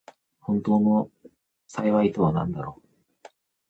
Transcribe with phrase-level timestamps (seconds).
[0.39, 1.11] 本当の
[1.67, 2.87] 幸いとはなんだろう。